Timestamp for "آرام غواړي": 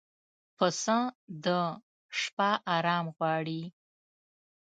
2.75-3.63